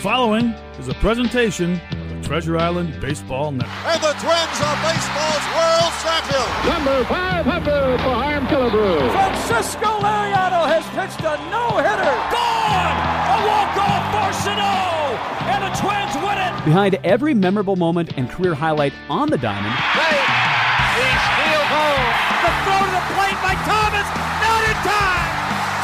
[0.00, 3.84] following is a presentation of the Treasure Island Baseball Network.
[3.84, 6.52] And the Twins are baseball's world champions.
[6.64, 8.96] Number 500 for Harmon Killebrew.
[9.12, 12.12] Francisco Liriano has pitched a no-hitter.
[12.32, 12.96] Gone!
[13.28, 15.20] A walk-off for Sano!
[15.52, 16.64] And the Twins win it!
[16.64, 20.28] Behind every memorable moment and career highlight on the diamond Right.
[20.96, 22.08] He steals home.
[22.40, 24.08] The throw to the plate by Thomas.
[24.40, 25.28] Not in time.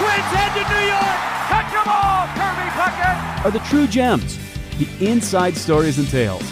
[0.01, 1.19] Twins head to New York.
[1.53, 2.46] Catch 'em all, Kirby Puckett.
[2.87, 4.39] Are the true gems,
[4.79, 6.43] the inside stories and tales.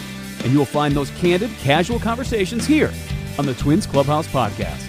[0.43, 2.91] And you will find those candid, casual conversations here
[3.39, 4.83] on the Twins Clubhouse podcast.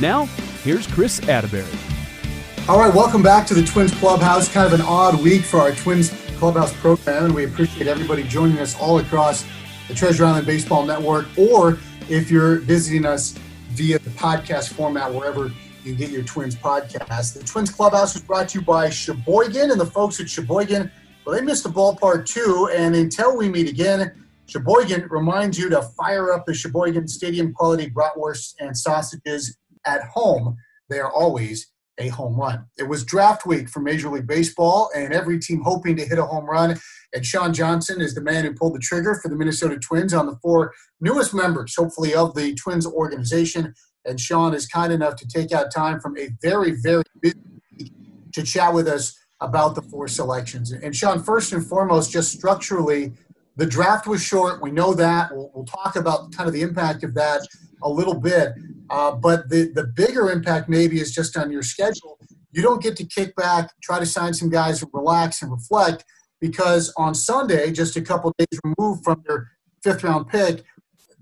[0.00, 0.26] Now,
[0.62, 2.68] here's Kris Atteberry.
[2.68, 4.48] All right, welcome back to the Twins Clubhouse.
[4.48, 8.58] Kind of an odd week for our Twins Clubhouse program, and we appreciate everybody joining
[8.58, 9.44] us all across
[9.88, 13.32] the Treasure Island Baseball Network, or if you're visiting us
[13.70, 15.50] via the podcast format, wherever
[15.84, 17.34] you get your Twins podcast.
[17.34, 20.90] The Twins Clubhouse is brought to you by Sheboygan and the folks at Sheboygan.
[21.24, 24.12] Well, they missed the ballpark too, and until we meet again,
[24.46, 30.56] Sheboygan reminds you to fire up the Sheboygan Stadium quality bratwursts and sausages at home.
[30.88, 32.64] They are always a home run.
[32.78, 36.24] It was draft week for Major League Baseball, and every team hoping to hit a
[36.24, 36.78] home run.
[37.14, 40.26] And Sean Johnson is the man who pulled the trigger for the Minnesota Twins on
[40.26, 43.74] the four newest members, hopefully, of the Twins organization.
[44.04, 47.38] And Sean is kind enough to take out time from a very, very busy
[47.72, 47.92] week
[48.32, 50.72] to chat with us about the four selections.
[50.72, 53.12] And Sean, first and foremost, just structurally,
[53.56, 54.62] the draft was short.
[54.62, 55.34] We know that.
[55.34, 57.46] We'll, we'll talk about kind of the impact of that
[57.82, 58.54] a little bit.
[58.90, 62.18] Uh, but the, the bigger impact maybe is just on your schedule.
[62.52, 66.04] You don't get to kick back, try to sign some guys and relax and reflect
[66.40, 69.48] because on Sunday, just a couple days removed from your
[69.82, 70.62] fifth round pick,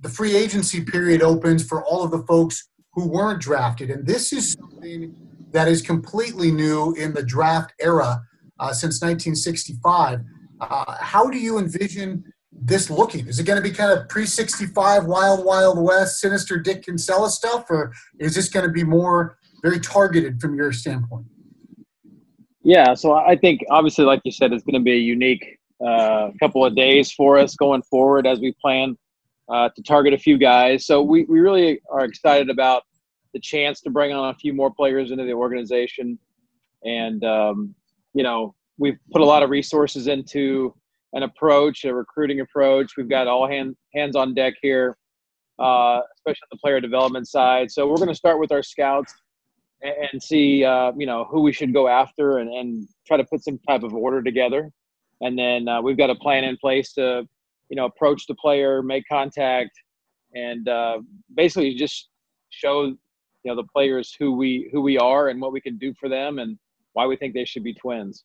[0.01, 3.91] the free agency period opens for all of the folks who weren't drafted.
[3.91, 5.15] And this is something
[5.51, 8.23] that is completely new in the draft era
[8.59, 10.21] uh, since 1965.
[10.61, 13.27] Uh, how do you envision this looking?
[13.27, 17.31] Is it going to be kind of pre 65 Wild Wild West, sinister Dick Kinsella
[17.31, 21.27] stuff, or is this going to be more very targeted from your standpoint?
[22.63, 26.31] Yeah, so I think obviously, like you said, it's going to be a unique uh,
[26.39, 28.97] couple of days for us going forward as we plan
[29.53, 30.87] uh, to target a few guys.
[30.87, 32.83] So we, we really are excited about
[33.35, 36.19] the chance to bring on a few more players into the organization.
[36.85, 37.75] And, um,
[38.15, 40.75] you know, we've put a lot of resources into
[41.13, 42.97] an approach, a recruiting approach.
[42.97, 44.97] We've got all hand, hands on deck here,
[45.59, 47.71] uh, especially on the player development side.
[47.71, 49.15] So we're going to start with our scouts
[49.83, 53.45] and, see, uh, you know, who we should go after and, and try to put
[53.45, 54.71] some type of order together.
[55.21, 57.29] And then uh, we've got a plan in place to,
[57.73, 59.71] you know, approach the player, make contact,
[60.35, 60.99] and uh,
[61.35, 62.11] basically just
[62.51, 62.99] show, you
[63.47, 66.39] know, the players who we who we are and what we can do for them
[66.39, 66.59] and
[66.93, 68.25] why we think they should be twins.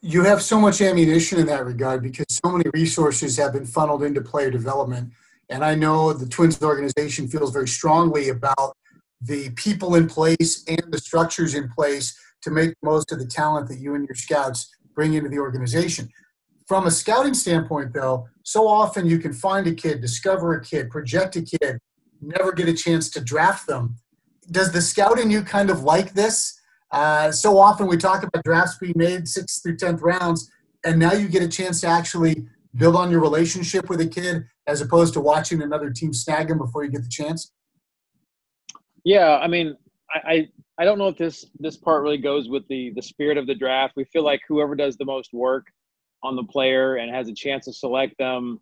[0.00, 4.02] You have so much ammunition in that regard because so many resources have been funneled
[4.02, 5.12] into player development.
[5.50, 8.74] And I know the Twins organization feels very strongly about
[9.20, 13.68] the people in place and the structures in place to make most of the talent
[13.68, 16.08] that you and your scouts bring into the organization.
[16.70, 20.88] From a scouting standpoint, though, so often you can find a kid, discover a kid,
[20.88, 21.80] project a kid,
[22.20, 23.96] never get a chance to draft them.
[24.52, 26.60] Does the scout in you kind of like this?
[26.92, 30.48] Uh, so often we talk about drafts being made sixth through tenth rounds,
[30.84, 34.44] and now you get a chance to actually build on your relationship with a kid
[34.68, 37.50] as opposed to watching another team snag him before you get the chance.
[39.02, 39.76] Yeah, I mean,
[40.14, 40.48] I, I
[40.78, 43.56] I don't know if this this part really goes with the the spirit of the
[43.56, 43.94] draft.
[43.96, 45.66] We feel like whoever does the most work
[46.22, 48.60] on the player and has a chance to select them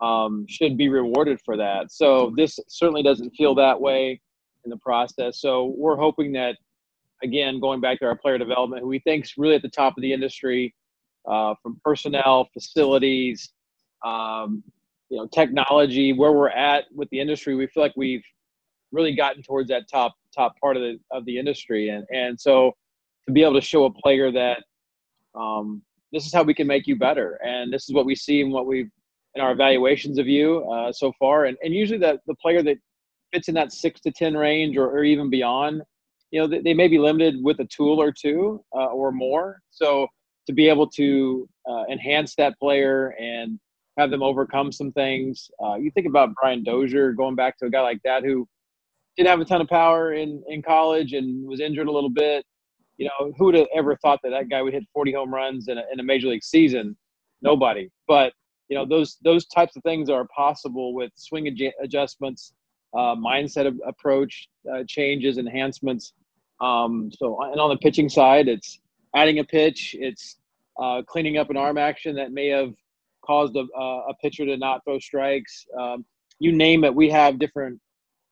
[0.00, 1.92] um, should be rewarded for that.
[1.92, 4.20] So this certainly doesn't feel that way
[4.64, 5.40] in the process.
[5.40, 6.56] So we're hoping that
[7.22, 10.02] again, going back to our player development, who we think's really at the top of
[10.02, 10.74] the industry,
[11.28, 13.50] uh, from personnel, facilities,
[14.04, 14.62] um,
[15.10, 18.24] you know, technology, where we're at with the industry, we feel like we've
[18.92, 22.72] really gotten towards that top top part of the of the industry, and and so
[23.26, 24.64] to be able to show a player that
[25.34, 25.82] um,
[26.12, 28.52] this is how we can make you better, and this is what we see and
[28.52, 28.90] what we've
[29.36, 32.76] in our evaluations of you uh, so far, and and usually the, the player that
[33.32, 35.82] fits in that six to ten range or, or even beyond
[36.30, 39.60] you know they, they may be limited with a tool or two uh, or more.
[39.70, 40.08] So
[40.46, 43.58] to be able to uh, enhance that player and
[43.98, 47.70] have them overcome some things uh, you think about brian dozier going back to a
[47.70, 48.46] guy like that who
[49.16, 52.44] didn't have a ton of power in, in college and was injured a little bit
[53.00, 55.68] you know who would have ever thought that that guy would hit 40 home runs
[55.68, 56.96] in a, in a major league season?
[57.40, 57.88] Nobody.
[58.06, 58.34] But
[58.68, 62.52] you know those those types of things are possible with swing adj- adjustments
[62.94, 66.12] uh, mindset of approach uh, changes enhancements.
[66.60, 68.80] Um, so, and on the pitching side, it's
[69.14, 70.36] adding a pitch, it's
[70.80, 72.74] uh, cleaning up an arm action that may have
[73.24, 75.66] caused a, a pitcher to not throw strikes.
[75.78, 76.04] Um,
[76.38, 77.80] you name it, we have different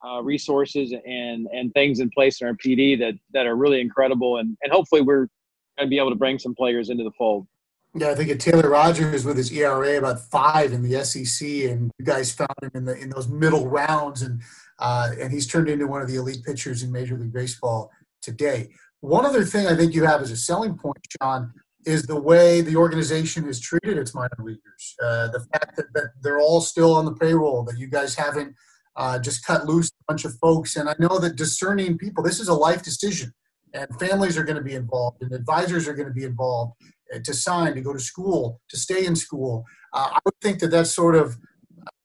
[0.07, 4.39] uh, resources and and things in place in our PD that that are really incredible,
[4.39, 5.29] and and hopefully we're
[5.77, 7.47] going to be able to bring some players into the fold.
[7.95, 11.91] Yeah, I think of Taylor Rogers with his ERA about five in the SEC, and
[11.99, 14.43] you guys found him in the in those middle rounds, and
[14.79, 17.91] uh, and he's turned into one of the elite pitchers in Major League Baseball
[18.23, 18.69] today.
[19.01, 21.53] One other thing I think you have as a selling point, Sean,
[21.87, 24.97] is the way the organization has treated its minor leaguers.
[25.03, 28.55] Uh, the fact that, that they're all still on the payroll, that you guys haven't
[28.99, 30.77] uh, just cut loose a bunch of folks.
[30.77, 33.33] And I know that discerning people, this is a life decision,
[33.73, 36.75] and families are going to be involved, and advisors are going to be involved
[37.15, 39.65] uh, to sign, to go to school, to stay in school.
[39.95, 41.39] Uh, I would think that that sort of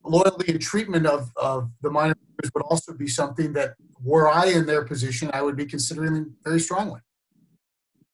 [0.06, 3.74] loyalty and treatment of, of the minor leaguers would also be something that,
[4.04, 7.00] were I in their position, I would be considering very strongly.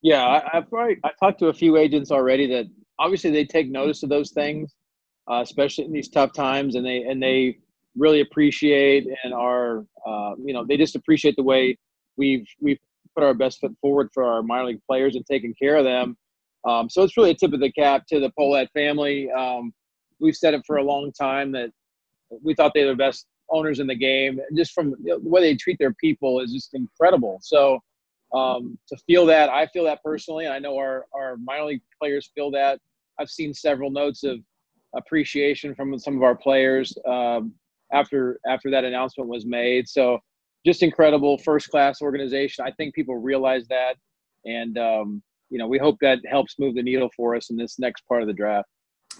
[0.01, 2.67] Yeah, I, have probably I talked to a few agents already that
[2.99, 4.75] obviously they take notice of those things,
[5.29, 7.57] uh, especially in these tough times, and they and they
[7.99, 11.77] really appreciate and are uh, you know they just appreciate the way
[12.17, 12.79] we've we've
[13.15, 16.15] put our best foot forward for our minor league players and taking care of them.
[16.67, 19.29] Um, so it's really a tip of the cap to the Pohlad family.
[19.31, 19.73] Um,
[20.19, 21.71] we've said it for a long time that
[22.43, 24.39] we thought they were the best owners in the game.
[24.55, 27.39] Just from the way they treat their people is just incredible.
[27.41, 27.79] So
[28.33, 30.47] um, to feel that, I feel that personally.
[30.47, 32.79] I know our our minor league players feel that.
[33.19, 34.39] I've seen several notes of
[34.95, 37.53] appreciation from some of our players um,
[37.93, 39.87] after after that announcement was made.
[39.87, 40.19] So
[40.65, 42.65] just incredible, first class organization.
[42.65, 43.95] I think people realize that,
[44.45, 47.79] and um, you know we hope that helps move the needle for us in this
[47.79, 48.67] next part of the draft.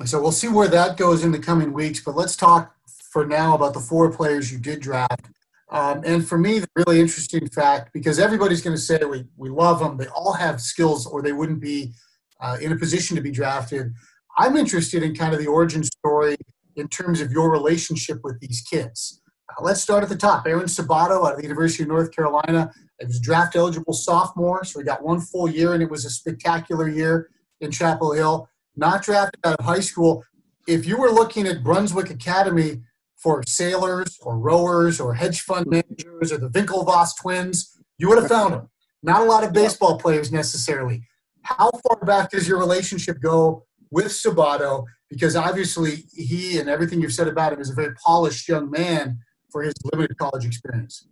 [0.05, 2.01] So we'll see where that goes in the coming weeks.
[2.01, 2.73] But let's talk
[3.11, 5.29] for now about the four players you did draft.
[5.71, 9.49] Um, and for me, the really interesting fact, because everybody's going to say we, we
[9.49, 11.93] love them, they all have skills or they wouldn't be
[12.39, 13.93] uh, in a position to be drafted.
[14.37, 16.37] I'm interested in kind of the origin story
[16.79, 19.21] in terms of your relationship with these kids.
[19.49, 20.45] Uh, let's start at the top.
[20.45, 22.71] Aaron Sabato out of the University of North Carolina.
[22.99, 26.09] He was draft eligible sophomore, so he got one full year, and it was a
[26.09, 27.29] spectacular year
[27.61, 28.49] in Chapel Hill.
[28.75, 30.23] Not drafted out of high school.
[30.67, 32.81] If you were looking at Brunswick Academy
[33.17, 38.29] for sailors or rowers or hedge fund managers or the Winklevoss twins, you would have
[38.29, 38.69] found them.
[39.01, 41.03] Not a lot of baseball players necessarily.
[41.43, 44.85] How far back does your relationship go with Sabato?
[45.09, 49.17] Because obviously, he and everything you've said about him is a very polished young man
[49.51, 51.07] for his limited college experience.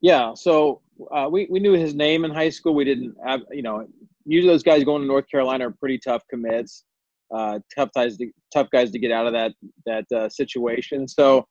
[0.00, 0.80] Yeah, so
[1.12, 2.74] uh, we, we knew his name in high school.
[2.74, 3.86] We didn't have, you know,
[4.24, 6.84] usually those guys going to North Carolina are pretty tough commits
[7.30, 9.52] uh, tough guys to tough guys to get out of that
[9.86, 11.06] that uh, situation.
[11.06, 11.46] So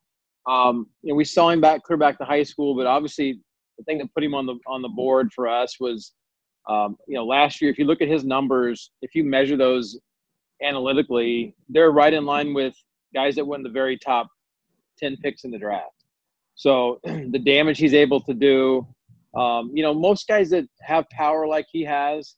[0.48, 3.40] um, you know, we saw him back clear back to high school, but obviously
[3.78, 6.12] the thing that put him on the on the board for us was
[6.68, 7.70] um, you know last year.
[7.70, 9.98] If you look at his numbers, if you measure those
[10.62, 12.74] analytically, they're right in line with
[13.14, 14.28] guys that win the very top
[14.98, 16.04] ten picks in the draft.
[16.54, 18.86] So the damage he's able to do,
[19.34, 22.36] um, you know, most guys that have power like he has,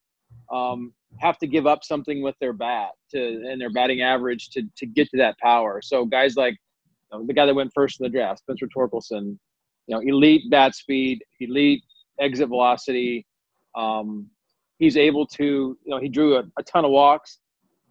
[0.52, 4.62] um, have to give up something with their bat to and their batting average to
[4.76, 5.80] to get to that power.
[5.82, 6.56] So guys like
[7.12, 9.38] you know, the guy that went first in the draft, Spencer Torkelson,
[9.86, 11.82] you know, elite bat speed, elite
[12.20, 13.26] exit velocity.
[13.74, 14.28] Um,
[14.78, 17.38] he's able to, you know, he drew a, a ton of walks,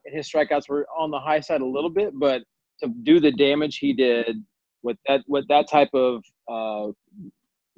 [0.05, 2.43] his strikeouts were on the high side a little bit, but
[2.81, 4.43] to do the damage he did
[4.83, 6.91] with that with that type of uh,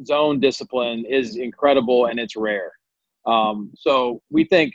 [0.05, 2.71] zone discipline is incredible and it's rare.
[3.25, 4.73] Um, so we think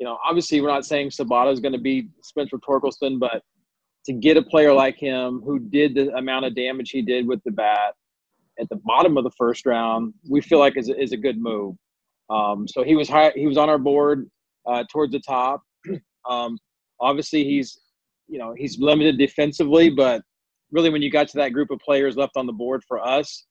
[0.00, 3.42] you know, obviously we're not saying Sabato is going to be Spencer Torkelson, but
[4.06, 7.40] to get a player like him who did the amount of damage he did with
[7.44, 7.94] the bat
[8.58, 11.76] at the bottom of the first round, we feel like is, is a good move.
[12.30, 14.28] Um, so he was high, he was on our board
[14.66, 15.62] uh, towards the top.
[16.28, 16.58] Um,
[17.00, 17.80] obviously, he's
[18.28, 20.22] you know he's limited defensively, but
[20.70, 23.46] really when you got to that group of players left on the board for us,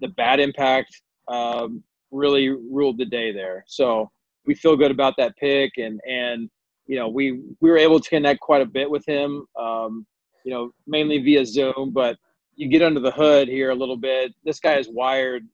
[0.00, 3.64] the bad impact um, really ruled the day there.
[3.66, 4.10] So
[4.46, 6.50] we feel good about that pick, and and
[6.86, 9.46] you know we we were able to connect quite a bit with him.
[9.58, 10.06] Um,
[10.44, 12.16] you know, mainly via Zoom, but
[12.56, 14.32] you get under the hood here a little bit.
[14.44, 15.44] This guy is wired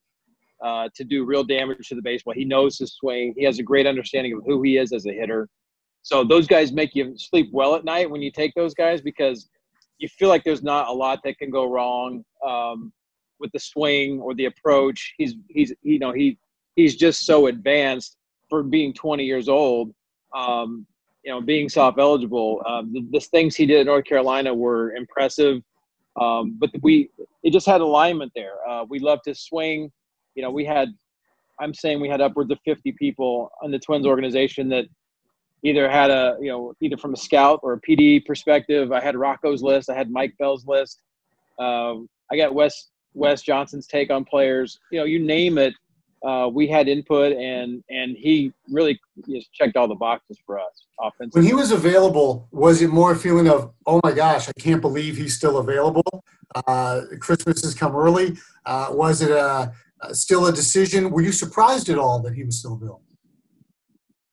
[0.62, 2.34] uh, to do real damage to the baseball.
[2.34, 3.34] He knows his swing.
[3.36, 5.48] He has a great understanding of who he is as a hitter.
[6.08, 9.46] So those guys make you sleep well at night when you take those guys because
[9.98, 12.94] you feel like there's not a lot that can go wrong um,
[13.40, 15.12] with the swing or the approach.
[15.18, 16.38] He's he's you know he
[16.76, 18.16] he's just so advanced
[18.48, 19.92] for being 20 years old,
[20.34, 20.86] um,
[21.24, 22.62] you know, being soft eligible.
[22.66, 25.60] Um, the, the, things he did at North Carolina were impressive.
[26.18, 27.10] Um, but we,
[27.42, 28.66] it just had alignment there.
[28.66, 29.92] Uh, we loved his swing.
[30.36, 30.88] You know, we had,
[31.60, 34.86] I'm saying we had upwards of 50 people on the Twins organization that
[35.62, 38.92] either had a you know either from a scout or a PD perspective.
[38.92, 39.90] I had Rocco's list.
[39.90, 41.02] I had Mike Bell's list.
[41.58, 44.78] Um, I got Wes Wes Johnson's take on players.
[44.92, 45.74] You know, you name it.
[46.24, 48.98] Uh, we had input, and and he really
[49.28, 51.42] just checked all the boxes for us offensively.
[51.42, 54.80] When he was available, was it more a feeling of, oh my gosh, I can't
[54.80, 56.24] believe he's still available?
[56.66, 58.36] Uh, Christmas has come early.
[58.66, 59.72] Uh, was it a,
[60.12, 61.10] still a decision?
[61.10, 63.02] Were you surprised at all that he was still available?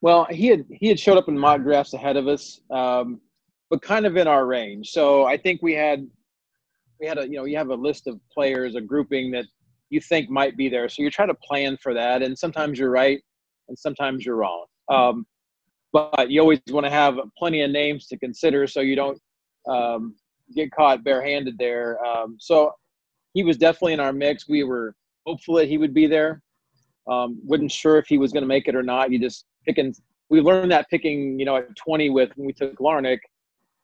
[0.05, 3.19] Well, he had he had showed up in mock drafts ahead of us, um,
[3.71, 4.91] but kind of in our range.
[4.91, 6.05] So I think we had
[7.00, 9.45] we had a you know you have a list of players, a grouping that
[9.89, 10.88] you think might be there.
[10.89, 13.19] So you're trying to plan for that, and sometimes you're right,
[13.67, 14.65] and sometimes you're wrong.
[14.89, 15.25] Um,
[15.91, 19.19] but you always want to have plenty of names to consider, so you don't
[19.67, 20.13] um,
[20.55, 21.97] get caught barehanded there.
[22.05, 22.71] Um, so
[23.33, 24.47] he was definitely in our mix.
[24.47, 24.93] We were
[25.25, 26.43] hopeful that he would be there.
[27.09, 29.12] Um, wasn't sure if he was going to make it or not.
[29.12, 29.93] You just picking.
[30.29, 33.19] We learned that picking, you know, at 20 with when we took Larnach.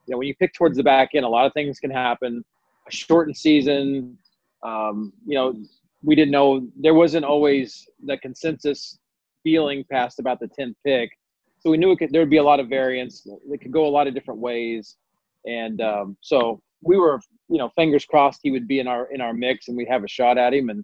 [0.08, 2.44] You know, when you pick towards the back end, a lot of things can happen.
[2.88, 4.18] A shortened season.
[4.64, 5.56] Um, you know,
[6.04, 8.98] we didn't know there wasn't always the consensus
[9.44, 11.12] feeling passed about the 10th pick.
[11.60, 13.28] So we knew there would be a lot of variance.
[13.52, 14.98] It could go a lot of different ways,
[15.46, 19.22] and um, so we were, you know, fingers crossed he would be in our in
[19.22, 20.70] our mix and we'd have a shot at him.
[20.70, 20.84] And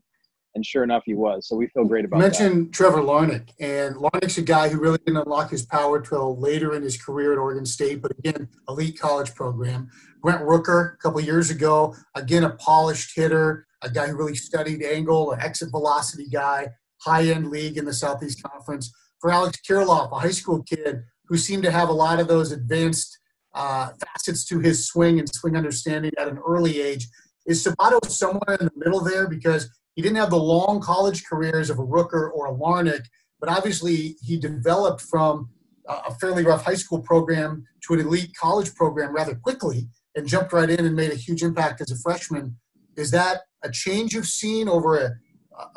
[0.58, 1.48] and sure enough, he was.
[1.48, 2.18] So we feel great about.
[2.18, 2.74] You mentioned that.
[2.74, 6.82] Trevor Larnach, and Larnach's a guy who really didn't unlock his power till later in
[6.82, 9.90] his career at Oregon State, but again, elite college program.
[10.22, 14.82] Brent Rooker, a couple years ago, again a polished hitter, a guy who really studied
[14.84, 16.68] angle, an exit velocity guy,
[17.02, 18.92] high end league in the Southeast Conference.
[19.22, 22.52] For Alex Kirilloff, a high school kid who seemed to have a lot of those
[22.52, 23.20] advanced
[23.54, 27.08] uh, facets to his swing and swing understanding at an early age.
[27.46, 29.28] Is Sabato somewhere in the middle there?
[29.28, 33.04] Because he didn't have the long college careers of a Rooker or a Larnach,
[33.40, 35.50] but obviously he developed from
[35.88, 40.54] a fairly rough high school program to an elite college program rather quickly and jumped
[40.54, 42.56] right in and made a huge impact as a freshman.
[42.96, 45.16] Is that a change you've seen over a,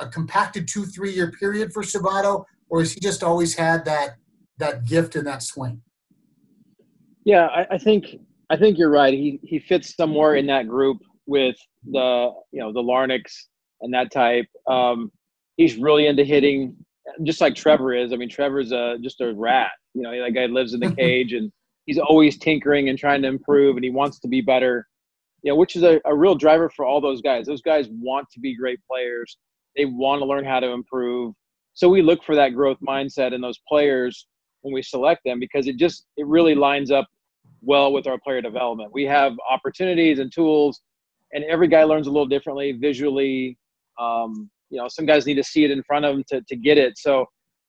[0.00, 4.16] a compacted two, three year period for Sabato, or has he just always had that
[4.58, 5.80] that gift and that swing?
[7.24, 8.18] Yeah, I, I think
[8.50, 9.14] I think you're right.
[9.14, 11.56] He he fits somewhere in that group with
[11.90, 13.46] the you know the Larnachs
[13.82, 14.46] and that type.
[14.66, 15.10] Um,
[15.56, 16.76] he's really into hitting,
[17.22, 18.12] just like Trevor is.
[18.12, 19.70] I mean, Trevor's a, just a rat.
[19.94, 21.52] You know, that guy lives in the cage and
[21.86, 24.86] he's always tinkering and trying to improve, and he wants to be better.
[25.42, 27.46] You know, which is a, a real driver for all those guys.
[27.46, 29.38] Those guys want to be great players.
[29.76, 31.34] They want to learn how to improve.
[31.74, 34.26] So we look for that growth mindset in those players
[34.60, 37.06] when we select them because it just it really lines up
[37.62, 38.90] well with our player development.
[38.92, 40.82] We have opportunities and tools,
[41.32, 43.58] and every guy learns a little differently visually,
[44.00, 46.56] um, you know, some guys need to see it in front of them to, to
[46.56, 46.96] get it.
[46.96, 47.26] So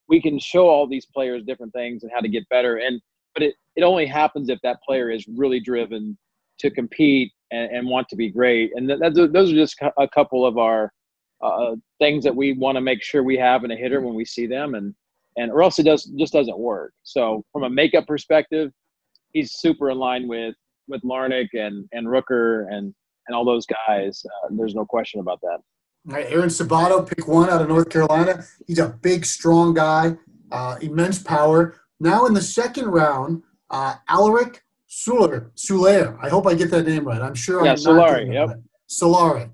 [0.08, 2.78] we can show all these players different things and how to get better.
[2.78, 3.02] And
[3.34, 6.18] but it, it only happens if that player is really driven
[6.60, 8.72] to compete and, and want to be great.
[8.76, 10.92] And that, those are just a couple of our
[11.42, 14.26] uh, things that we want to make sure we have in a hitter when we
[14.26, 14.94] see them, and
[15.38, 16.94] and or else it does just doesn't work.
[17.04, 18.72] So from a makeup perspective,
[19.34, 20.56] he's super in line with
[20.88, 22.94] with Larnach and and Rooker and
[23.28, 24.24] and all those guys.
[24.26, 25.60] Uh, there's no question about that.
[26.10, 28.44] All right, Aaron Sabato, pick one out of North Carolina.
[28.66, 30.18] He's a big, strong guy,
[30.52, 31.76] uh, immense power.
[32.00, 35.52] Now in the second round, uh, Alerick Soulard.
[35.56, 36.18] Soulard.
[36.22, 37.22] I hope I get that name right.
[37.22, 37.64] I'm sure.
[37.64, 38.34] Yeah, Soularie.
[38.34, 38.48] Yep.
[38.48, 38.58] Right.
[38.90, 39.52] Soularie.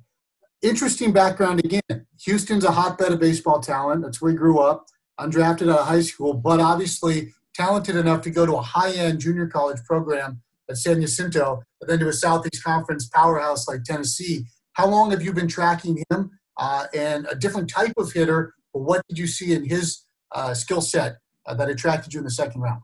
[0.62, 2.08] Interesting background again.
[2.26, 4.02] Houston's a hotbed of baseball talent.
[4.02, 4.88] That's where he grew up.
[5.20, 9.48] Undrafted out of high school, but obviously talented enough to go to a high-end junior
[9.48, 14.46] college program at San Jacinto, and then to a Southeast Conference powerhouse like Tennessee.
[14.74, 16.37] How long have you been tracking him?
[16.58, 18.54] Uh, and a different type of hitter.
[18.74, 22.24] But what did you see in his uh, skill set uh, that attracted you in
[22.24, 22.82] the second round?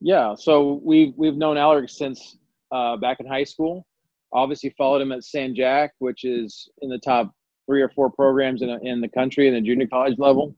[0.00, 2.38] Yeah, so we've we've known Alerick since
[2.70, 3.86] uh, back in high school.
[4.32, 7.32] Obviously, followed him at San Jac, which is in the top
[7.66, 10.54] three or four programs in, in the country in the junior college level.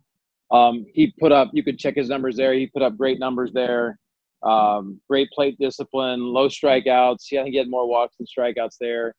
[0.50, 2.54] Um, he put up, you could check his numbers there.
[2.54, 3.98] He put up great numbers there.
[4.42, 7.30] Um, great plate discipline, low strikeouts.
[7.30, 9.14] Yeah, I think he had more walks than strikeouts there.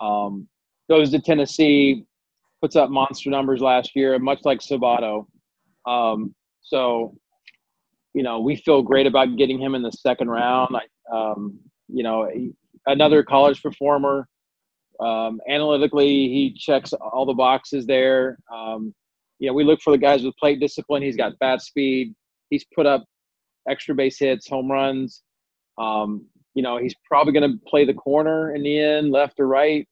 [0.00, 0.48] Um,
[0.88, 2.04] goes to Tennessee,
[2.66, 5.24] puts up monster numbers last year, much like Sabato.
[5.86, 7.16] Um, so,
[8.12, 10.74] you know, we feel great about getting him in the second round.
[10.74, 12.28] I, um, you know,
[12.86, 14.26] another college performer.
[14.98, 18.36] Um, analytically, he checks all the boxes there.
[18.52, 18.92] Um,
[19.38, 21.02] you know, we look for the guys with plate discipline.
[21.02, 22.16] He's got bat speed.
[22.50, 23.04] He's put up
[23.70, 25.22] extra base hits, home runs.
[25.78, 29.46] Um, you know, he's probably going to play the corner in the end, left or
[29.46, 29.86] right.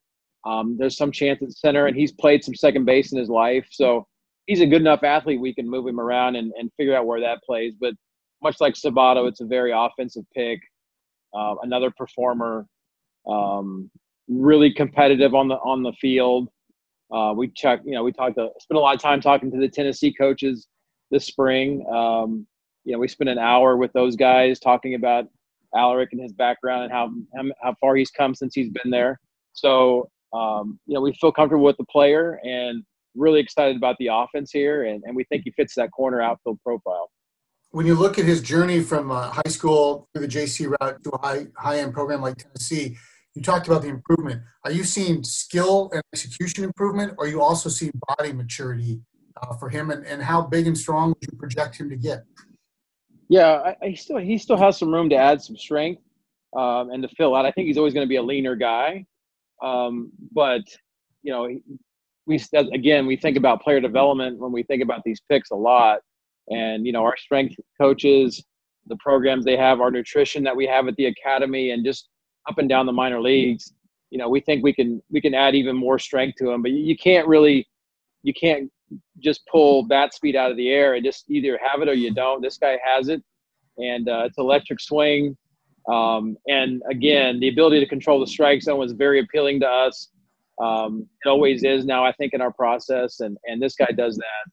[0.46, 3.66] Um, there's some chance at center, and he's played some second base in his life.
[3.70, 4.06] So
[4.46, 5.40] he's a good enough athlete.
[5.40, 7.74] We can move him around and, and figure out where that plays.
[7.80, 7.94] But
[8.42, 10.60] much like Sabato, it's a very offensive pick.
[11.34, 12.66] Uh, another performer,
[13.26, 13.90] um,
[14.28, 16.48] really competitive on the on the field.
[17.12, 19.58] Uh, we check, you know, we talked, to, spent a lot of time talking to
[19.58, 20.66] the Tennessee coaches
[21.10, 21.84] this spring.
[21.92, 22.46] Um,
[22.84, 25.26] you know, we spent an hour with those guys talking about
[25.74, 27.10] Alerick and his background and how
[27.62, 29.20] how far he's come since he's been there.
[29.52, 32.82] So, um, you know, we feel comfortable with the player and
[33.14, 36.58] really excited about the offense here, and, and we think he fits that corner outfield
[36.62, 37.10] profile.
[37.70, 41.10] When you look at his journey from uh, high school through the JC route to
[41.10, 42.96] a high high end program like Tennessee,
[43.34, 44.42] you talked about the improvement.
[44.64, 49.00] Are you seeing skill and execution improvement, or are you also seeing body maturity
[49.42, 49.90] uh, for him?
[49.90, 52.24] And, and how big and strong would you project him to get?
[53.28, 56.02] Yeah, I, I still he still has some room to add some strength
[56.56, 57.44] um, and to fill out.
[57.44, 59.04] I think he's always going to be a leaner guy,
[59.62, 60.62] um, but
[61.23, 61.49] you know,
[62.26, 62.40] we
[62.73, 66.00] again we think about player development when we think about these picks a lot,
[66.49, 68.42] and you know our strength coaches,
[68.87, 72.08] the programs they have, our nutrition that we have at the academy, and just
[72.49, 73.73] up and down the minor leagues.
[74.11, 76.70] You know, we think we can we can add even more strength to him, but
[76.70, 77.66] you can't really
[78.23, 78.70] you can't
[79.18, 82.12] just pull bat speed out of the air and just either have it or you
[82.12, 82.42] don't.
[82.42, 83.23] This guy has it,
[83.78, 85.37] and uh, it's electric swing.
[85.92, 90.08] Um, and again, the ability to control the strike zone was very appealing to us.
[90.62, 94.16] Um, it always is now, I think, in our process, and and this guy does
[94.16, 94.52] that.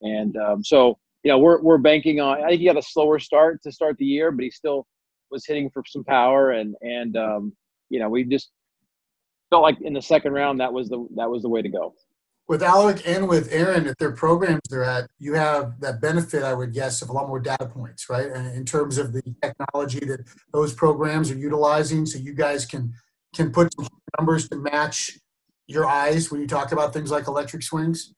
[0.00, 2.42] And um, so, you know, we're we're banking on.
[2.42, 4.86] I think he got a slower start to start the year, but he still
[5.30, 7.52] was hitting for some power, and and um,
[7.90, 8.50] you know, we just
[9.50, 11.94] felt like in the second round that was the that was the way to go
[12.48, 16.54] with Alec and with Aaron, at their programs they're at, you have that benefit, I
[16.54, 18.30] would guess, of a lot more data points, right?
[18.30, 20.20] And in terms of the technology that
[20.52, 22.92] those programs are utilizing, so you guys can
[23.34, 25.18] can put some numbers to match
[25.66, 28.12] your eyes when you talk about things like electric swings.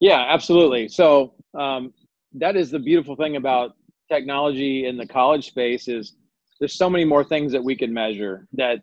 [0.00, 0.88] Yeah, absolutely.
[0.88, 1.92] So um,
[2.32, 3.76] that is the beautiful thing about
[4.10, 6.14] technology in the college space is
[6.58, 8.80] there's so many more things that we can measure that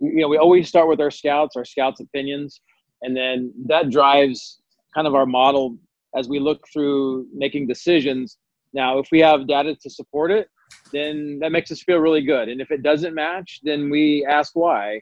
[0.00, 2.60] you know we always start with our scouts our scouts opinions
[3.02, 4.60] and then that drives
[4.94, 5.76] kind of our model
[6.16, 8.38] as we look through making decisions.
[8.72, 10.48] Now if we have data to support it
[10.92, 12.48] then that makes us feel really good.
[12.48, 15.00] And if it doesn't match then we ask why.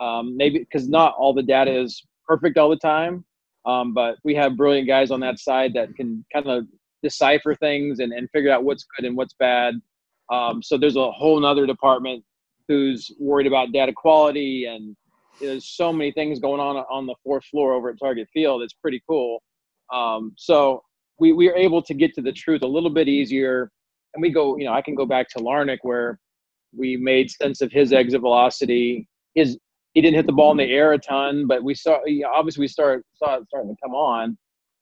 [0.00, 3.24] Um, maybe because not all the data is perfect all the time
[3.64, 6.66] um, but we have brilliant guys on that side that can kind of
[7.02, 9.74] decipher things and, and figure out what's good and what's bad.
[10.30, 12.24] Um, so there's a whole nother department
[12.68, 14.96] who's worried about data quality and
[15.42, 18.62] there's so many things going on on the fourth floor over at Target Field.
[18.62, 19.42] It's pretty cool.
[19.92, 20.82] Um, so
[21.18, 23.70] we, we are able to get to the truth a little bit easier.
[24.14, 26.18] And we go, you know, I can go back to Larnach where
[26.74, 29.08] we made sense of his exit velocity.
[29.34, 29.58] His
[29.94, 31.98] he didn't hit the ball in the air a ton, but we saw
[32.32, 34.38] obviously we start saw it starting to come on.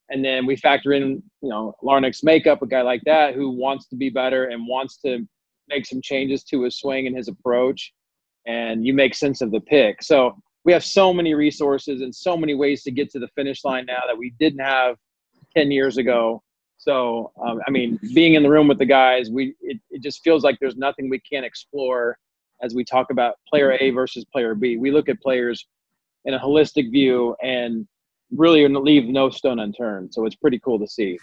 [0.08, 3.86] And then we factor in, you know, Larnach's makeup, a guy like that who wants
[3.88, 5.26] to be better and wants to
[5.68, 7.92] make some changes to his swing and his approach.
[8.46, 10.02] And you make sense of the pick.
[10.02, 13.64] So we have so many resources and so many ways to get to the finish
[13.64, 14.96] line now that we didn't have
[15.56, 16.42] 10 years ago.
[16.76, 20.22] So, um, I mean, being in the room with the guys, we it, it just
[20.22, 22.16] feels like there's nothing we can't explore
[22.62, 24.76] as we talk about player A versus player B.
[24.76, 25.66] We look at players
[26.24, 27.86] in a holistic view and
[28.34, 30.12] really leave no stone unturned.
[30.14, 31.18] So it's pretty cool to see.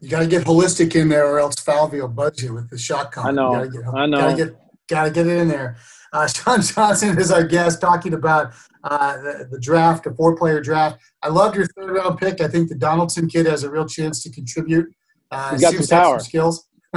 [0.00, 2.76] You got to get holistic in there, or else Falvey will budge you with the
[2.76, 3.16] shot.
[3.16, 3.52] I know.
[3.52, 4.16] gotta get, I know.
[4.18, 5.78] Gotta get, gotta get it in there.
[6.12, 8.52] Uh, Sean Johnson is our guest talking about
[8.84, 11.00] uh, the, the, draft, a four player draft.
[11.22, 12.40] I loved your third round pick.
[12.40, 14.92] I think the Donaldson kid has a real chance to contribute.
[15.30, 16.18] Uh, He's got some power.
[16.18, 16.66] Some skills.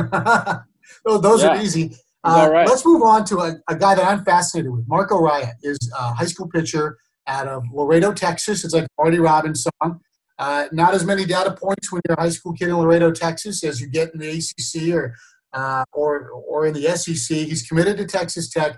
[1.06, 1.50] those yeah.
[1.50, 1.96] are easy.
[2.24, 2.68] Uh, right.
[2.68, 4.88] Let's move on to a, a, guy that I'm fascinated with.
[4.88, 6.98] Marco Raya is a high school pitcher
[7.28, 8.64] out of Laredo, Texas.
[8.64, 10.00] It's like Marty Robbins song.
[10.40, 13.64] Uh, not as many data points when you're a high school kid in Laredo, Texas,
[13.64, 15.16] as you get in the ACC or
[15.54, 17.38] uh, or or in the SEC.
[17.38, 18.78] He's committed to Texas Tech.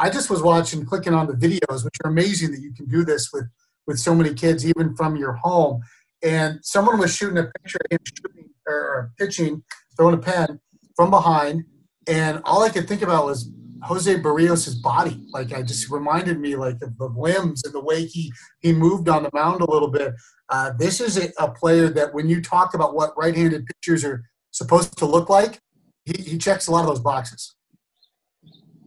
[0.00, 3.04] I just was watching, clicking on the videos, which are amazing that you can do
[3.04, 3.44] this with
[3.86, 5.82] with so many kids, even from your home.
[6.22, 9.62] And someone was shooting a picture of him shooting or pitching,
[9.96, 10.60] throwing a pen
[10.96, 11.64] from behind,
[12.08, 13.50] and all I could think about was
[13.82, 15.26] Jose Berrios' body.
[15.32, 19.08] Like I just reminded me like of the limbs and the way he he moved
[19.08, 20.14] on the mound a little bit.
[20.48, 24.24] Uh, this is a, a, player that when you talk about what right-handed pitchers are
[24.50, 25.60] supposed to look like,
[26.04, 27.54] he, he checks a lot of those boxes.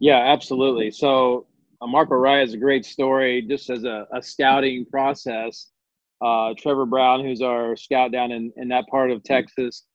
[0.04, 0.92] Yeah, absolutely.
[0.92, 1.48] So
[1.82, 5.70] uh, Marco Raya is a great story just as a, a scouting process.
[6.22, 9.86] Uh, Trevor Brown, who's our scout down in, in that part of Texas,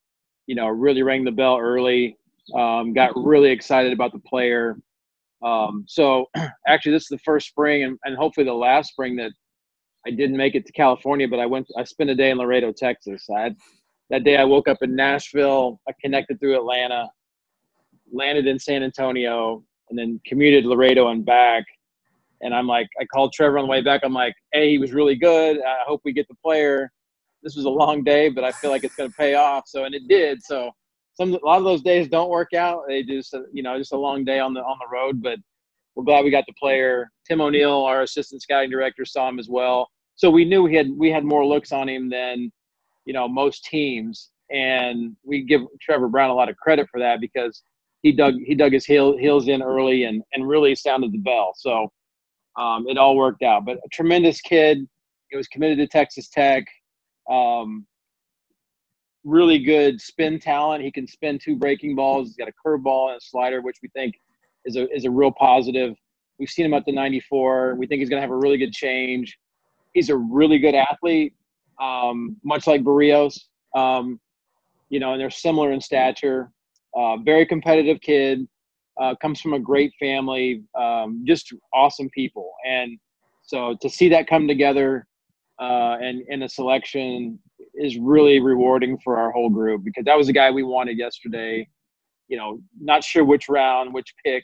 [0.47, 2.17] you know, really rang the bell early,
[2.57, 4.79] um, got really excited about the player.
[5.45, 6.25] Um, so
[6.67, 9.33] actually, this is the first spring and, and hopefully the last spring that
[10.07, 12.73] I didn't make it to California, but I went, I spent a day in Laredo,
[12.73, 13.27] Texas.
[13.29, 13.57] I had,
[14.09, 17.11] that day I woke up in Nashville, I connected through Atlanta,
[18.11, 21.65] landed in San Antonio, and then commuted Laredo and back.
[22.41, 24.03] And I'm like, I called Trevor on the way back.
[24.05, 25.59] I'm like, hey, he was really good.
[25.59, 26.91] I hope we get the player.
[27.43, 29.65] This was a long day, but I feel like it's going to pay off.
[29.67, 30.43] So, and it did.
[30.43, 30.71] So,
[31.15, 32.83] some a lot of those days don't work out.
[32.87, 35.21] They just, you know, just a long day on the on the road.
[35.21, 35.39] But
[35.95, 37.11] we're glad we got the player.
[37.27, 39.89] Tim O'Neill, our assistant scouting director, saw him as well.
[40.15, 42.53] So we knew we had we had more looks on him than,
[43.05, 44.31] you know, most teams.
[44.51, 47.63] And we give Trevor Brown a lot of credit for that because
[48.03, 51.53] he dug he dug his heel, heels in early and and really sounded the bell.
[51.57, 51.91] So
[52.57, 53.65] um, it all worked out.
[53.65, 54.87] But a tremendous kid.
[55.31, 56.65] He was committed to Texas Tech.
[57.31, 57.87] Um,
[59.25, 60.83] really good spin talent.
[60.83, 62.29] He can spin two breaking balls.
[62.29, 64.15] He's got a curveball and a slider, which we think
[64.65, 65.95] is a is a real positive.
[66.39, 67.75] We've seen him at the 94.
[67.75, 69.37] We think he's going to have a really good change.
[69.93, 71.35] He's a really good athlete,
[71.81, 73.41] um, much like Berrios.
[73.75, 74.21] Um,
[74.89, 76.53] you know, and they're similar in stature.
[76.99, 78.47] Uh, very competitive kid.
[79.01, 80.65] Uh, comes from a great family.
[80.77, 82.51] Um, just awesome people.
[82.69, 82.99] And
[83.43, 85.07] so to see that come together
[85.61, 87.39] uh, and in a selection
[87.75, 91.69] is really rewarding for our whole group because that was the guy we wanted yesterday.
[92.27, 94.43] You know, not sure which round, which pick,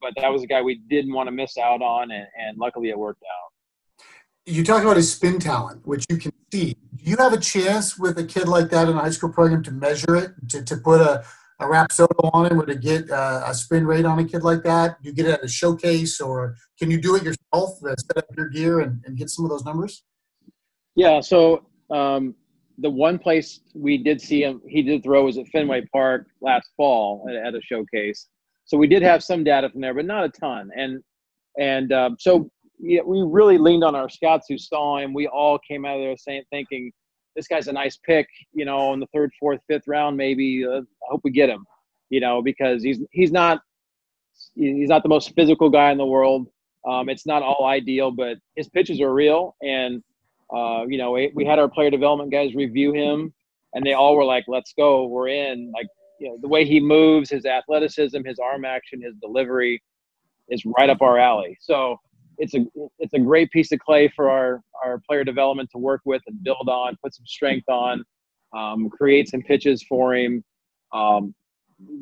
[0.00, 2.88] but that was a guy we didn't want to miss out on, and, and luckily
[2.88, 4.04] it worked out.
[4.46, 6.74] You talk about his spin talent, which you can see.
[6.96, 9.62] Do you have a chance with a kid like that in a high school program
[9.64, 11.24] to measure it, to, to put a,
[11.60, 14.62] a Rapsodo on him or to get uh, a spin rate on a kid like
[14.62, 15.02] that?
[15.02, 18.16] Do you get it at a showcase or can you do it yourself, uh, set
[18.16, 20.02] up your gear and, and get some of those numbers?
[20.96, 22.34] Yeah, so um,
[22.78, 26.70] the one place we did see him, he did throw was at Fenway Park last
[26.76, 28.26] fall at, at a showcase.
[28.64, 30.70] So we did have some data from there, but not a ton.
[30.76, 31.02] And
[31.58, 35.12] and um, so yeah, we really leaned on our scouts who saw him.
[35.12, 36.90] We all came out of there saying, thinking,
[37.36, 40.64] this guy's a nice pick, you know, in the third, fourth, fifth round, maybe.
[40.66, 41.64] Uh, I hope we get him,
[42.08, 43.60] you know, because he's he's not
[44.54, 46.48] he's not the most physical guy in the world.
[46.88, 49.54] Um, it's not all ideal, but his pitches are real.
[49.62, 50.02] And
[50.54, 53.32] uh, you know, we, we had our player development guys review him,
[53.74, 55.86] and they all were like, "Let's go, we're in." Like,
[56.18, 59.80] you know, the way he moves, his athleticism, his arm action, his delivery
[60.48, 61.56] is right up our alley.
[61.60, 61.96] So
[62.40, 62.64] it's a
[62.98, 66.42] it's a great piece of clay for our our player development to work with and
[66.42, 68.02] build on, put some strength on,
[68.56, 70.42] um, create some pitches for him.
[70.92, 71.34] Um,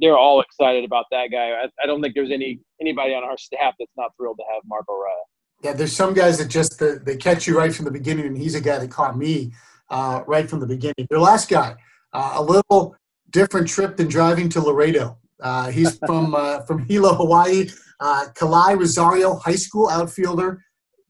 [0.01, 1.51] they're all excited about that guy.
[1.51, 4.63] I, I, don't think there's any anybody on our staff that's not thrilled to have
[4.67, 5.25] Marco Raya.
[5.63, 8.55] Yeah, there's some guys that just they catch you right from the beginning, and he's
[8.55, 9.53] a guy that caught me
[9.91, 11.07] uh, right from the beginning.
[11.11, 11.75] Your last guy,
[12.13, 12.97] uh, a little
[13.31, 15.19] different trip than driving to Laredo.
[15.43, 17.69] Uh, he's from uh, from Hilo, Hawaii.
[18.01, 20.63] Uh, Kalai Rosario, high school outfielder,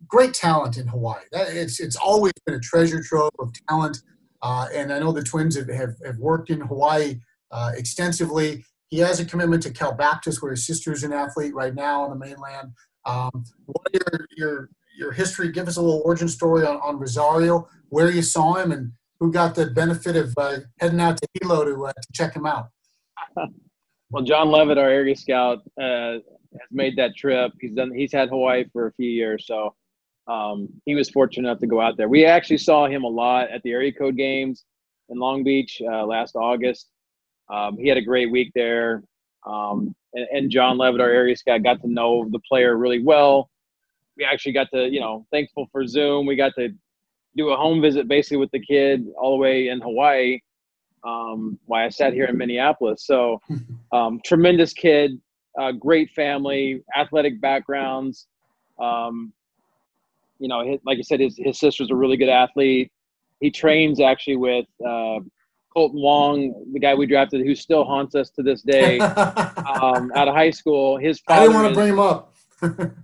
[0.06, 1.22] great talent in Hawaii.
[1.32, 3.98] That, it's it's always been a treasure trove of talent,
[4.42, 7.20] and I know the Twins have, have, have worked in Hawaii
[7.74, 8.64] extensively.
[8.88, 12.04] He has a commitment to Cal Baptist, where his sister is an athlete right now
[12.04, 12.72] on the mainland.
[13.04, 15.52] Um, what your your your history?
[15.52, 19.32] Give us a little origin story on, on Rosario, where you saw him, and who
[19.32, 22.68] got the benefit of uh, heading out to Hilo to, uh, to check him out.
[24.10, 26.18] well, John Levitt, our area scout, uh,
[26.52, 27.52] has made that trip.
[27.60, 27.92] He's done.
[27.94, 29.74] He's had Hawaii for a few years, so
[30.26, 32.08] um, he was fortunate enough to go out there.
[32.08, 34.64] We actually saw him a lot at the area code games
[35.08, 36.88] in Long Beach uh, last August.
[37.50, 39.02] Um, he had a great week there.
[39.46, 43.48] Um, and, and, John Levitt, our area scout, got to know the player really well.
[44.18, 46.26] We actually got to, you know, thankful for Zoom.
[46.26, 46.70] We got to
[47.36, 50.40] do a home visit basically with the kid all the way in Hawaii
[51.04, 53.04] um, while I sat here in Minneapolis.
[53.06, 53.40] So,
[53.92, 55.20] um, tremendous kid,
[55.58, 58.26] uh, great family, athletic backgrounds.
[58.78, 59.32] Um,
[60.38, 62.92] you know, his, like I said, his, his sister's a really good athlete.
[63.40, 65.20] He trains actually with uh,
[65.76, 70.28] Kolten Wong, the guy we drafted, who still haunts us to this day, um, out
[70.28, 70.96] of high school.
[70.96, 72.34] His father I didn't want to bring him up.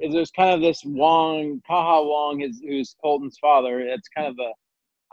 [0.00, 3.80] is there's kind of this Wong, Kaha Wong, his, who's Kolten's father.
[3.80, 4.52] It's kind of a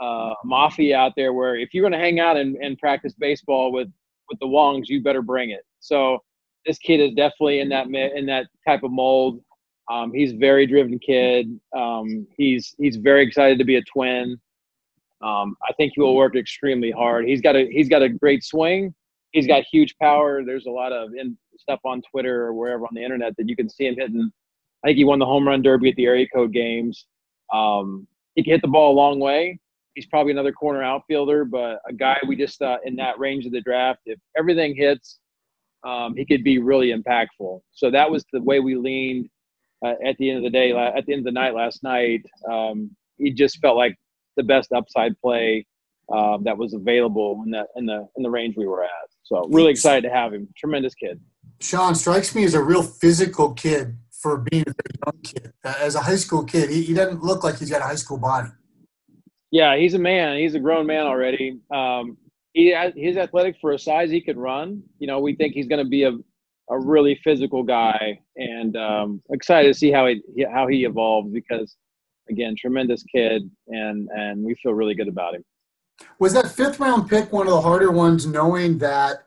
[0.02, 3.72] uh, mafia out there where if you're going to hang out and, and practice baseball
[3.72, 3.88] with
[4.30, 5.62] with the Wongs, you better bring it.
[5.80, 6.20] So
[6.66, 9.42] this kid is definitely in that in that type of mold.
[9.92, 11.60] Um, he's a very driven kid.
[11.76, 14.40] Um, he's he's very excited to be a twin.
[15.22, 17.26] Um, I think he will work extremely hard.
[17.26, 18.94] He's got a he's got a great swing.
[19.32, 20.44] He's got huge power.
[20.44, 23.56] There's a lot of in, stuff on Twitter or wherever on the internet that you
[23.56, 24.32] can see him hitting.
[24.84, 27.06] I think he won the home run derby at the area code games.
[27.54, 29.60] Um, he can hit the ball a long way.
[30.02, 33.52] He's probably another corner outfielder, but a guy we just thought in that range of
[33.52, 35.20] the draft, if everything hits,
[35.84, 37.62] um, he could be really impactful.
[37.72, 39.30] So that was the way we leaned
[39.86, 42.24] uh, at the end of the day, at the end of the night last night.
[42.52, 43.96] Um, he just felt like
[44.38, 45.68] the best upside play
[46.12, 48.90] uh, that was available in the in the in the range we were at.
[49.22, 50.48] So really excited to have him.
[50.58, 51.22] Tremendous kid.
[51.60, 55.54] Sean strikes me as a real physical kid for being a very young kid.
[55.64, 58.18] As a high school kid, he, he doesn't look like he's got a high school
[58.18, 58.50] body.
[59.52, 60.38] Yeah, he's a man.
[60.38, 61.60] He's a grown man already.
[61.74, 62.18] Um,
[62.54, 64.82] he he's athletic for a size he could run.
[65.00, 66.14] You know, we think he's going to be a
[66.70, 71.76] a really physical guy, and um, excited to see how he how he evolves because
[72.30, 75.44] again, tremendous kid, and and we feel really good about him.
[76.20, 79.26] Was that fifth round pick one of the harder ones, knowing that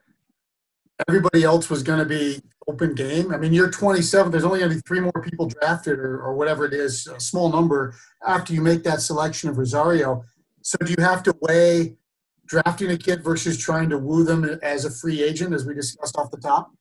[1.08, 3.32] everybody else was going to be open game?
[3.32, 4.30] I mean, you're 27.
[4.30, 7.20] There's only going to be three more people drafted, or, or whatever it is, a
[7.20, 7.94] small number
[8.26, 10.22] after you make that selection of Rosario.
[10.62, 11.96] So do you have to weigh
[12.46, 16.16] drafting a kid versus trying to woo them as a free agent, as we discussed
[16.16, 16.72] off the top?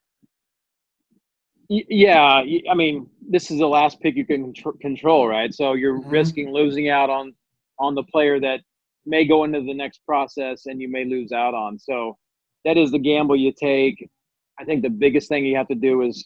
[1.69, 5.53] Yeah, I mean, this is the last pick you can control, right?
[5.53, 6.09] So you're mm-hmm.
[6.09, 7.33] risking losing out on
[7.79, 8.61] on the player that
[9.05, 11.79] may go into the next process and you may lose out on.
[11.79, 12.17] So
[12.65, 14.09] that is the gamble you take.
[14.63, 16.25] I think the biggest thing you have to do is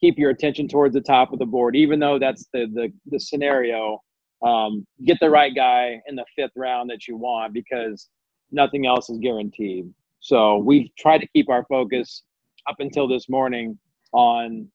[0.00, 3.20] keep your attention towards the top of the board, even though that's the the, the
[3.20, 4.00] scenario.
[4.42, 8.08] Um, get the right guy in the fifth round that you want because
[8.50, 9.92] nothing else is guaranteed.
[10.20, 12.22] So we've tried to keep our focus
[12.68, 13.78] up until this morning
[14.12, 14.68] on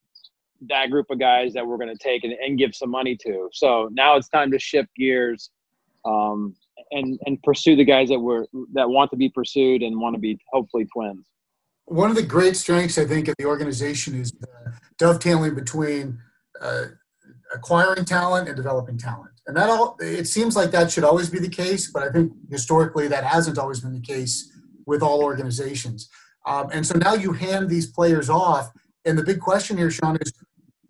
[0.69, 3.49] that group of guys that we're going to take and, and, give some money to.
[3.53, 5.49] So now it's time to shift gears
[6.05, 6.55] um,
[6.91, 10.19] and and pursue the guys that were that want to be pursued and want to
[10.19, 11.25] be hopefully twins.
[11.91, 14.47] One of the great strengths I think of the organization is the
[14.97, 16.17] dovetailing between
[16.61, 16.85] uh,
[17.53, 21.39] acquiring talent and developing talent, and that all it seems like that should always be
[21.39, 24.49] the case, but I think historically that hasn't always been the case
[24.85, 26.09] with all organizations.
[26.45, 28.71] Um, and so now you hand these players off
[29.05, 30.33] and the big question here, Sean, is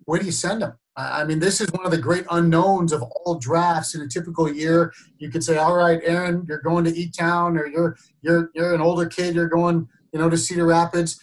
[0.06, 0.74] where do you send them?
[0.98, 4.52] I mean, this is one of the great unknowns of all drafts in a typical
[4.52, 4.92] year.
[5.20, 8.76] You could say, "All right, Aaron, you're going to E Town, or you're you're you're
[8.76, 11.19] an older kid, you're going, you know, to Cedar Rapids."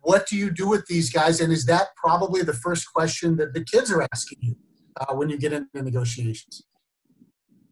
[0.00, 1.40] What do you do with these guys?
[1.40, 4.56] And is that probably the first question that the kids are asking you
[5.00, 6.64] uh, when you get into negotiations?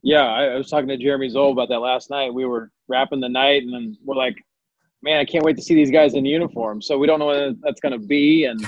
[0.02, 2.32] Yeah, I, was talking to Jeremy Zoll about that last night.
[2.32, 4.36] We were wrapping the night, and then we're like,
[5.02, 6.80] man, I can't wait to see these guys in uniform.
[6.80, 8.64] So we don't know what that's going to be, and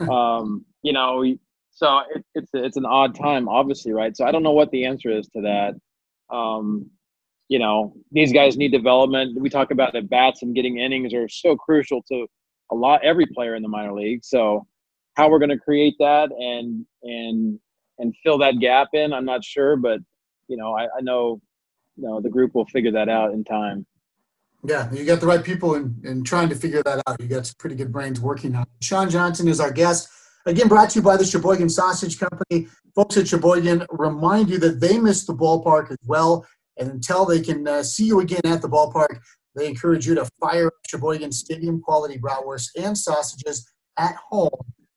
[0.10, 1.24] um, you know,
[1.70, 4.16] so it, it's it's an odd time, obviously, right?
[4.16, 5.74] So I don't know what the answer is to that.
[6.34, 6.90] Um,
[7.48, 9.40] you know, these guys need development.
[9.40, 12.26] We talk about the bats and getting innings are so crucial to
[12.70, 14.24] a lot every player in the minor league.
[14.24, 14.66] So
[15.14, 17.58] how we're going to create that and and
[17.98, 19.98] and fill that gap in, I'm not sure, but
[20.46, 21.40] you know, I, I know,
[21.96, 23.86] you know, the group will figure that out in time.
[24.64, 27.20] Yeah, you got the right people in, in trying to figure that out.
[27.20, 28.84] You got some pretty good brains working on it.
[28.84, 30.08] Sean Johnson is our guest.
[30.46, 32.68] Again, brought to you by the Sheboygan Sausage Company.
[32.94, 36.46] Folks at Sheboygan remind you that they miss the ballpark as well.
[36.78, 39.20] And until they can uh, see you again at the ballpark,
[39.54, 44.50] they encourage you to fire Sheboygan Stadium quality bratwurst and sausages at home.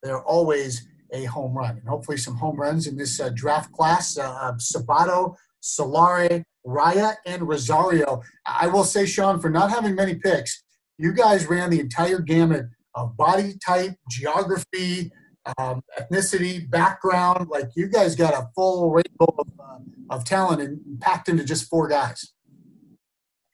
[0.03, 1.77] They're always a home run.
[1.77, 4.17] And hopefully, some home runs in this uh, draft class.
[4.17, 8.21] Uh, Sabato, Soularie, Raya, and Rosario.
[8.45, 10.63] I will say, Sean, for not having many picks,
[10.97, 15.11] you guys ran the entire gamut of body type, geography,
[15.57, 17.49] um, ethnicity, background.
[17.49, 21.69] Like you guys got a full rainbow of, uh, of talent and packed into just
[21.69, 22.33] four guys.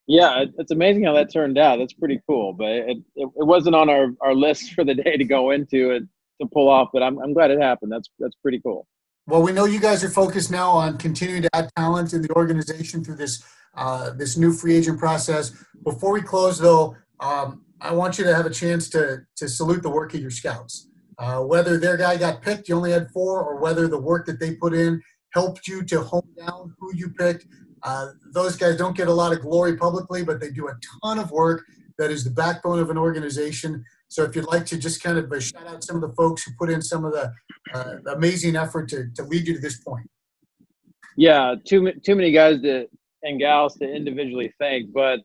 [0.08, 1.80] Yeah, it's amazing how that turned out.
[1.80, 5.18] That's pretty cool, but it, it, it wasn't on our, our list for the day
[5.18, 6.04] to go into it
[6.42, 6.90] to pull off.
[6.94, 7.92] But I'm, I'm glad it happened.
[7.92, 8.88] That's that's pretty cool.
[9.28, 12.32] Well, we know you guys are focused now on continuing to add talent in the
[12.32, 13.44] organization through this
[13.76, 15.52] uh, this new free agent process.
[15.84, 19.84] Before we close, though, um, I want you to have a chance to to salute
[19.84, 20.88] the work of your scouts.
[21.20, 24.40] Uh, whether their guy got picked, you only had four, or whether the work that
[24.40, 25.02] they put in
[25.34, 27.46] helped you to hone down who you picked.
[27.84, 31.20] Uh, those guys don't get a lot of glory publicly, but they do a ton
[31.20, 31.64] of work
[31.98, 33.84] that is the backbone of an organization.
[34.08, 36.52] So if you'd like to just kind of shout out some of the folks who
[36.58, 37.32] put in some of the
[37.74, 40.08] uh, amazing effort to, to lead you to this point.
[41.18, 42.88] Yeah, too too many guys to,
[43.24, 45.20] and gals to individually thank, but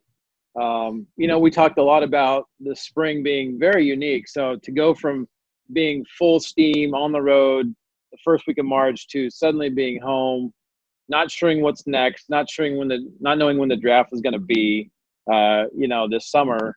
[0.61, 4.27] um, you know we talked a lot about the spring being very unique.
[4.27, 5.29] So to go from
[5.73, 7.75] being full steam on the road
[8.11, 10.53] the first week of March to suddenly being home,
[11.09, 14.35] not sure what's next, not sure when the not knowing when the draft was going
[14.35, 14.91] to be,
[15.33, 16.77] uh, you know, this summer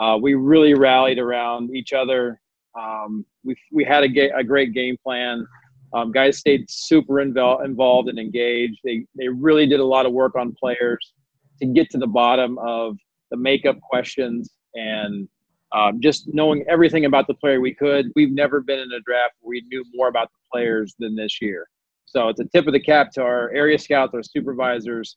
[0.00, 2.40] uh, we really rallied around each other.
[2.78, 5.46] Um, we we had a, ga- a great game plan.
[5.94, 8.78] Um, guys stayed super invo- involved and engaged.
[8.84, 11.12] They they really did a lot of work on players
[11.60, 12.96] to get to the bottom of
[13.30, 15.28] the makeup questions and
[15.74, 18.10] um, just knowing everything about the player we could.
[18.14, 21.42] We've never been in a draft where we knew more about the players than this
[21.42, 21.66] year.
[22.06, 25.16] So it's a tip of the cap to our area scouts, our supervisors,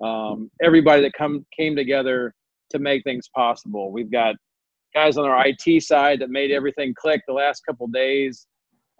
[0.00, 2.32] um, everybody that come came together
[2.70, 3.90] to make things possible.
[3.90, 4.36] We've got
[4.94, 8.46] guys on our IT side that made everything click the last couple days.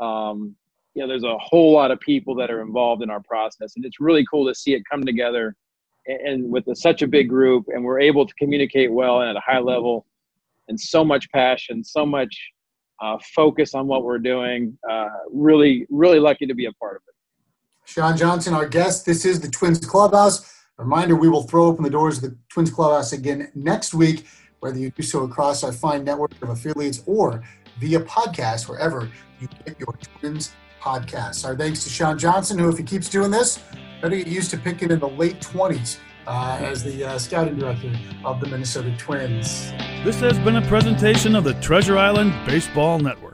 [0.01, 0.57] Um,
[0.95, 3.85] you know, there's a whole lot of people that are involved in our process, and
[3.85, 5.55] it's really cool to see it come together
[6.07, 9.31] and, and with a, such a big group, and we're able to communicate well and
[9.31, 10.07] at a high level,
[10.69, 12.35] and so much passion, so much
[13.03, 14.77] uh, focus on what we're doing.
[14.89, 17.15] Uh, really, really lucky to be a part of it.
[17.85, 19.07] Sean Johnson, our guest.
[19.07, 20.55] This is the Twins Clubhouse.
[20.79, 24.27] A reminder, we will throw open the doors of the Twins Clubhouse again next week,
[24.61, 27.43] whether you do so across our fine network of affiliates or
[27.79, 31.45] via podcast, wherever you get your Twins podcasts.
[31.45, 33.61] Our thanks to Sean Johnson, who, if he keeps doing this,
[34.03, 37.91] better get used to picking in the late 20s uh, as the uh, scouting director
[38.25, 39.73] of the Minnesota Twins.
[40.05, 43.28] This has been a presentation of the Treasure Island Baseball Network.